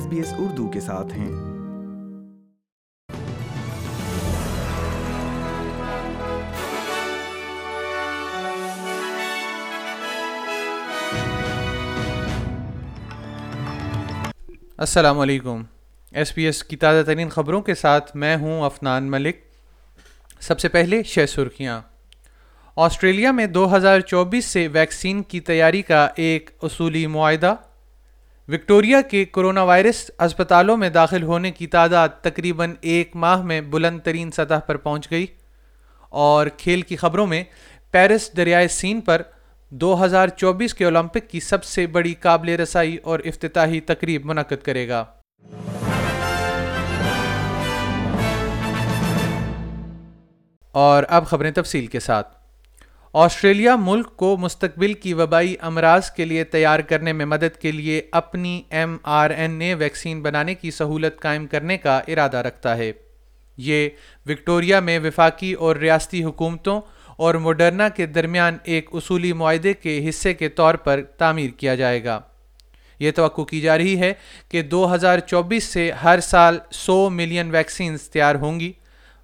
S 0.00 0.08
B 0.08 0.16
S 0.16 0.32
Urdu 0.38 0.68
کے 0.68 0.80
ساتھ 0.80 1.12
ہیں۔ 1.12 1.28
السلام 14.76 15.18
علیکم۔ 15.18 15.62
ایس 16.12 16.34
پی 16.34 16.42
ایس 16.42 16.64
کی 16.64 16.76
تازہ 16.76 17.06
ترین 17.06 17.28
خبروں 17.28 17.62
کے 17.62 17.74
ساتھ 17.74 18.16
میں 18.16 18.36
ہوں 18.36 18.62
افنان 18.62 19.10
ملک۔ 19.10 19.36
سب 20.40 20.60
سے 20.60 20.68
پہلے 20.68 21.02
شہ 21.02 21.26
سرخیاں۔ 21.26 21.80
آسٹریلیا 22.76 23.32
میں 23.32 23.46
دو 23.46 23.76
ہزار 23.76 24.00
چوبیس 24.00 24.44
سے 24.44 24.68
ویکسین 24.68 25.22
کی 25.22 25.40
تیاری 25.40 25.82
کا 25.82 26.08
ایک 26.16 26.50
اصولی 26.62 27.06
معاہدہ۔ 27.06 27.54
وکٹوریا 28.52 29.00
کے 29.00 29.24
کرونا 29.24 29.62
وائرس 29.62 30.10
اسپتالوں 30.18 30.76
میں 30.76 30.90
داخل 30.90 31.22
ہونے 31.22 31.50
کی 31.50 31.66
تعداد 31.66 32.08
تقریباً 32.08 32.74
ایک 32.80 33.16
ماہ 33.16 33.42
میں 33.42 33.60
بلند 33.60 34.00
ترین 34.00 34.30
سطح 34.30 34.58
پر 34.66 34.76
پہنچ 34.76 35.10
گئی 35.10 35.26
اور 36.08 36.46
کھیل 36.56 36.82
کی 36.82 36.96
خبروں 36.96 37.26
میں 37.26 37.44
پیرس 37.90 38.36
دریائے 38.36 38.68
سین 38.68 39.00
پر 39.00 39.22
دو 39.70 40.04
ہزار 40.04 40.28
چوبیس 40.28 40.74
کے 40.74 40.84
اولمپک 40.84 41.28
کی 41.28 41.40
سب 41.40 41.64
سے 41.64 41.86
بڑی 41.86 42.14
قابل 42.14 42.48
رسائی 42.48 42.96
اور 42.96 43.20
افتتاحی 43.24 43.80
تقریب 43.80 44.26
منعقد 44.26 44.64
کرے 44.64 44.88
گا۔ 44.88 45.04
اور 50.72 51.04
اب 51.08 51.26
خبریں 51.26 51.50
تفصیل 51.50 51.86
کے 51.86 52.00
ساتھ۔ 52.00 52.39
آسٹریلیا 53.12 53.76
ملک 53.76 54.16
کو 54.16 54.36
مستقبل 54.36 54.92
کی 54.92 55.14
وبائی 55.14 55.54
امراض 55.60 56.10
کے 56.10 56.24
لیے 56.24 56.44
تیار 56.44 56.80
کرنے 56.80 57.12
میں 57.12 57.26
مدد 57.26 57.56
کے 57.56 57.72
لیے 57.72 58.02
اپنی 58.12 58.62
M 58.70 58.96
R 59.02 59.30
N 59.30 59.60
A 59.60 59.74
vaccine 59.74 60.22
بنانے 60.22 60.54
کی 60.54 60.70
سہولت 60.70 61.20
قائم 61.20 61.46
کرنے 61.46 61.78
کا 61.78 62.00
ارادہ 62.08 62.36
رکھتا 62.36 62.76
ہے۔ 62.76 62.92
یہ 63.56 63.88
وکٹوریا 64.26 64.80
میں 64.80 64.98
وفاقی 64.98 65.52
اور 65.52 65.76
ریاستی 65.76 66.24
حکومتوں 66.24 66.80
اور 67.16 67.34
موڈرنا 67.34 67.88
کے 67.88 68.06
درمیان 68.06 68.56
ایک 68.64 68.90
اصولی 68.92 69.32
معاہدے 69.32 69.72
کے 69.72 70.08
حصے 70.08 70.34
کے 70.34 70.48
طور 70.48 70.74
پر 70.74 71.02
تعمیر 71.18 71.50
کیا 71.50 71.74
جائے 71.74 72.04
گا۔ 72.04 72.20
یہ 72.98 73.10
توقع 73.10 73.42
کی 73.42 73.60
جا 73.60 73.78
رہی 73.78 74.00
ہے 74.00 74.12
کہ 74.48 74.62
دو 74.62 74.94
ہزار 74.94 75.18
چوبیس 75.18 75.64
سے 75.64 75.92
ہر 75.92 76.20
سال 76.20 76.58
سو 76.70 77.10
ملین 77.10 77.50
ویکسینز 77.50 78.02
تیار 78.02 78.34
ہوں 78.34 78.60
گی۔ 78.60 78.72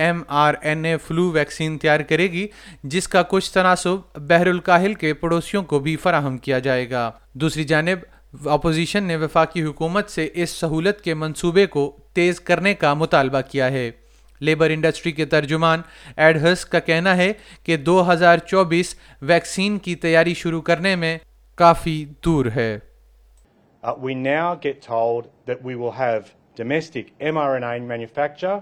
M 0.00 0.22
R 0.28 0.54
N 0.60 0.84
A 0.84 0.96
flu 0.98 1.30
vaccine 1.30 1.78
تیار 1.78 2.00
کرے 2.00 2.26
گی 2.32 2.46
جس 2.84 3.08
کا 3.08 3.22
کچھ 3.22 3.52
تناسب 3.52 3.96
بحر 4.16 4.46
الکاہل 4.46 4.94
کے 4.94 5.14
پڑوسیوں 5.14 5.62
کو 5.62 5.78
بھی 5.78 5.96
فراہم 5.96 6.38
کیا 6.38 6.58
جائے 6.58 6.90
گا۔ 6.90 7.10
دوسری 7.32 7.64
جانب 7.64 7.98
اپوزیشن 8.48 9.04
نے 9.04 9.16
وفاقی 9.16 9.62
حکومت 9.62 10.10
سے 10.10 10.28
اس 10.34 10.50
سہولت 10.50 11.00
کے 11.00 11.14
منصوبے 11.14 11.66
کو 11.66 11.96
تیز 12.12 12.40
کرنے 12.40 12.74
کا 12.74 12.94
مطالبہ 12.94 13.40
کیا 13.40 13.70
ہے۔ 13.70 13.90
لیبر 14.40 14.70
انڈسٹری 14.70 15.12
کے 15.12 15.24
ترجمان 15.24 15.80
ایڈہس 16.16 16.64
کا 16.64 16.78
کہنا 16.78 17.16
ہے 17.16 17.32
کہ 17.64 17.76
دو 17.76 18.12
ہزار 18.12 18.38
چوبیس 18.38 18.94
ویکسین 19.22 19.78
کی 19.78 19.94
تیاری 19.94 20.34
شروع 20.34 20.60
کرنے 20.60 20.96
میں 20.96 21.18
کافی 21.54 22.04
دور 22.24 22.46
ہے۔ 22.56 22.78
Uh, 23.82 23.96
we 23.96 24.14
now 24.14 24.48
get 24.66 24.78
told 24.88 25.22
that 25.48 25.60
we 25.68 25.74
will 25.80 25.94
have 25.98 26.24
domestic 26.60 27.06
mRNA 27.34 27.74
manufacture, 27.90 28.58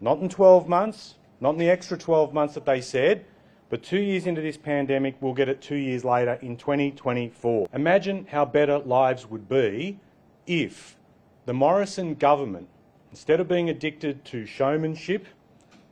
not 0.00 0.18
in 0.20 0.28
12 0.28 0.68
months, 0.68 1.14
not 1.40 1.50
in 1.50 1.58
the 1.58 1.70
extra 1.70 1.96
12 1.96 2.32
months 2.32 2.54
that 2.54 2.64
they 2.64 2.80
said, 2.80 3.24
but 3.70 3.82
two 3.82 3.98
years 3.98 4.26
into 4.26 4.40
this 4.40 4.56
pandemic, 4.56 5.16
we'll 5.20 5.34
get 5.34 5.48
it 5.48 5.60
two 5.60 5.76
years 5.76 6.04
later 6.04 6.38
in 6.42 6.56
2024. 6.56 7.68
Imagine 7.72 8.26
how 8.30 8.44
better 8.44 8.78
lives 8.78 9.28
would 9.28 9.48
be 9.48 9.98
if 10.46 10.96
the 11.46 11.54
Morrison 11.54 12.14
government, 12.14 12.68
instead 13.10 13.40
of 13.40 13.48
being 13.48 13.68
addicted 13.68 14.24
to 14.26 14.46
showmanship 14.46 15.26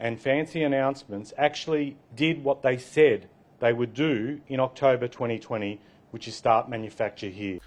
and 0.00 0.20
fancy 0.20 0.62
announcements, 0.62 1.32
actually 1.36 1.96
did 2.14 2.42
what 2.42 2.62
they 2.62 2.76
said 2.76 3.28
they 3.60 3.72
would 3.72 3.94
do 3.94 4.40
in 4.48 4.60
October 4.60 5.08
2020, 5.08 5.80
which 6.10 6.28
is 6.28 6.34
start 6.34 6.68
manufacture 6.68 7.28
here. 7.28 7.58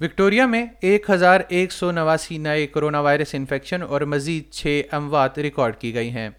Victoria 0.00 0.46
میں 0.46 0.66
ایک 0.80 1.10
ہزار 1.10 1.40
ایک 1.48 1.72
سو 1.72 1.90
نواسی 1.90 2.38
نئے 2.38 2.66
corona 2.66 3.00
virus 3.00 3.34
infection 3.34 3.82
اور 3.82 4.00
مزید 4.00 4.50
چھ 4.50 4.82
اموات 4.92 5.38
ریکارڈ 5.38 5.76
کی 5.76 5.94
گئی 5.94 6.10
ہیں۔ 6.10 6.30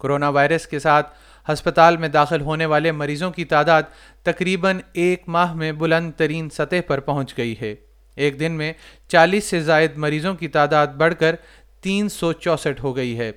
کرونا 0.00 0.28
وائرس 0.28 0.66
کے 0.66 0.78
ساتھ 0.78 1.12
ہسپتال 1.52 1.96
میں 1.96 2.08
داخل 2.08 2.40
ہونے 2.40 2.66
والے 2.66 2.92
مریضوں 2.92 3.30
کی 3.30 3.44
تعداد 3.44 3.82
تقریباً 4.22 4.80
ایک 4.92 5.22
ماہ 5.26 5.54
میں 5.54 5.72
بلند 5.72 6.12
ترین 6.12 6.50
سطح 6.50 6.74
پر 6.86 7.00
پہنچ 7.00 7.38
گئی 7.38 7.54
ہے۔ 7.60 7.74
ایک 8.16 8.40
دن 8.40 8.52
میں 8.52 8.72
چالیس 9.08 9.44
سے 9.44 9.60
زائد 9.60 9.96
مریضوں 9.96 10.34
کی 10.34 10.48
تعداد 10.48 10.86
بڑھ 10.86 11.14
کر 11.18 11.36
تین 11.80 12.08
سو 12.08 12.32
چونسٹھ 12.32 12.84
ہو 12.84 12.96
گئی 12.96 13.18
ہے۔ 13.18 13.32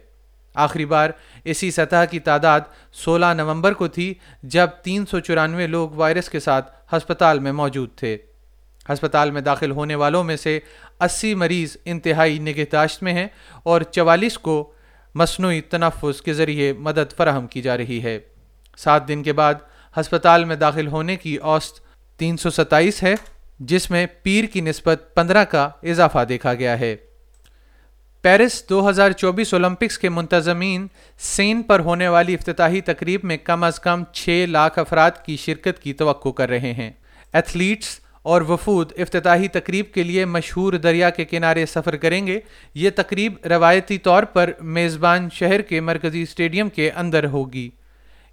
آخری 0.56 0.86
بار 0.86 1.10
اسی 1.44 1.72
سطح 1.72 2.06
کی 2.12 2.20
تعداد 2.20 2.62
سولہ 2.94 3.34
نومبر 3.34 3.74
کو 3.74 3.88
تھی 3.88 4.14
جب 4.44 4.68
تین 4.84 5.06
سو 5.06 5.20
چورانوے 5.20 5.68
لوگ 5.68 5.90
وائرس 5.90 6.30
کے 6.30 6.40
ساتھ 6.40 6.96
ہسپتال 6.96 7.40
میں 7.40 7.52
موجود 7.52 7.90
تھے۔ 7.96 8.18
ہسپتال 8.94 9.32
میں 9.32 9.42
داخل 9.42 9.72
ہونے 9.72 9.96
والوں 9.96 10.24
میں 10.24 10.36
سے 10.36 10.60
اسی 11.00 11.36
مریض 11.36 11.78
انتہائی 11.86 12.40
نگہداشت 12.40 13.04
میں 13.04 13.14
ہیں 13.14 13.28
اور 13.64 13.82
چوالیس 13.82 14.38
کو 14.38 14.72
مصنوعی 15.16 15.62
تنفس 15.62 16.22
کے 16.22 16.34
ذریعے 16.34 16.74
مدد 16.74 17.18
فراہم 17.18 17.48
کی 17.48 17.62
جا 17.62 17.78
رہی 17.78 18.04
ہے۔ 18.04 18.20
سات 18.78 19.08
دن 19.08 19.24
کے 19.24 19.34
بعد 19.34 19.54
ہسپتال 20.00 20.46
میں 20.46 20.56
داخل 20.56 20.88
ہونے 20.88 21.16
کی 21.16 21.36
اوسط 21.36 21.80
تین 22.18 22.38
سو 22.38 22.50
ستائیس 22.50 23.04
ہے، 23.04 23.16
جس 23.60 23.92
میں 23.92 24.08
پیر 24.24 24.46
کی 24.46 24.62
نسبت 24.62 25.12
پندرہ 25.14 25.44
کا 25.44 25.70
اضافہ 25.84 26.26
دیکھا 26.30 26.54
گیا 26.54 26.80
ہے۔ 26.80 26.96
پیرس 28.22 28.70
دو 28.70 28.90
ہزار 28.90 29.12
چوبیس 29.12 29.54
اولمپکس 29.54 29.98
کے 29.98 30.10
منتظمین 30.10 30.88
سین 31.20 31.62
پر 31.62 31.80
ہونے 31.80 32.08
والی 32.08 32.34
افتتاحی 32.34 32.82
تقریب 32.82 33.20
میں 33.24 33.38
کم 33.38 33.64
از 33.64 33.80
کم 33.80 34.04
چھ 34.12 34.46
لاکھ 34.50 34.80
افراد 34.80 35.12
کی 35.26 35.38
شرکت 35.38 35.80
کی 35.80 35.94
توقع 35.94 36.30
کر 36.30 36.50
رہے 36.50 36.74
ہیں۔ 36.74 36.92
ایتھلیٹس 37.34 38.00
اور 38.22 38.42
وفود 38.42 38.92
افتتاحی 38.98 39.48
تقریب 39.48 39.86
کے 39.94 40.04
لیے 40.04 40.26
مشہور 40.26 40.74
دریا 40.74 41.10
کے 41.10 41.26
کنارے 41.26 41.66
سفر 41.66 41.96
کریں 41.96 42.28
گے۔ 42.28 42.40
یہ 42.74 42.90
تقریب 42.96 43.34
روایتی 43.46 43.98
طور 43.98 44.24
پر 44.24 44.52
میزبان 44.62 45.30
شہر 45.34 45.62
کے 45.62 45.82
مرکزی 45.82 46.22
اسٹیڈیم 46.22 46.70
کے 46.70 46.92
اندر 46.92 47.26
ہوگی۔ 47.26 47.70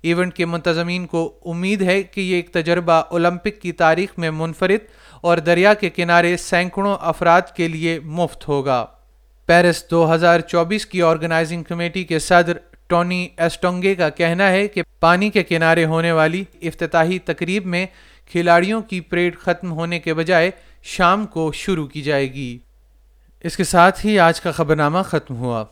ایونٹ 0.03 0.35
کے 0.35 0.47
منتظمین 0.47 1.07
کو 1.07 1.39
امید 1.45 1.83
ہے 1.83 2.03
کہ 2.03 2.21
یہ 2.21 2.37
ایک 2.37 2.51
تجربہ 2.51 2.93
اولمپک 2.93 3.61
کی 3.61 3.73
تاریخ 3.73 4.19
میں 4.19 4.31
منفرد 4.31 4.87
اور 5.21 5.39
دریا 5.39 5.75
کے 5.75 5.91
کنارے 5.91 6.37
سینکڑوں 6.37 6.97
افراد 7.01 7.43
کے 7.57 7.69
لیے 7.69 8.01
مفت 8.01 8.49
ہوگا۔ 8.49 8.87
پیرس 9.47 9.91
دو 9.91 10.15
ہزار 10.15 10.41
چوبیس 10.41 10.87
کی 10.87 11.03
آرگنائزنگ 11.03 11.63
کمیٹی 11.63 12.05
کے 12.05 12.19
صدر 12.19 12.53
ٹونی 12.87 13.29
ایسٹونگے 13.37 13.95
کا 13.95 14.09
کہنا 14.09 14.51
ہے 14.51 14.69
کہ 14.69 14.83
پانی 15.01 15.31
کے 15.31 15.43
کنارے 15.43 15.85
ہونے 15.85 16.13
والی 16.13 16.45
افتتاحی 16.63 17.19
تقریب 17.19 17.67
میں 17.67 17.87
کھلاڑیوں 18.31 18.83
کی 18.83 19.01
پریڈ 19.01 19.39
ختم 19.39 19.73
ہونے 19.73 19.99
کے 19.99 20.15
بجائے 20.15 20.51
شام 20.83 21.27
کو 21.27 21.53
شروع 21.53 21.87
کی 21.87 22.03
جائے 22.03 22.33
گی۔ 22.33 22.59
اس 23.41 23.57
کے 23.57 23.65
ساتھ 23.65 24.07
ہی 24.07 24.19
آج 24.19 24.41
کا 24.41 24.51
خبرنامہ 24.51 24.99
ختم 25.05 25.37
ہوا۔ 25.37 25.65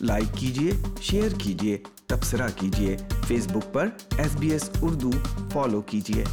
لائک 0.00 0.38
کیجیے 0.38 0.70
شیئر 1.02 1.28
کیجیے 1.38 1.78
تبصرہ 2.06 2.48
کیجیے 2.56 2.96
فیس 3.26 3.46
بک 3.46 3.72
پر 3.72 3.88
S 4.18 4.36
B 4.36 4.50
S 4.50 4.70
Urdu 4.82 5.10
follow 5.52 5.80
کیجیے 5.80 6.24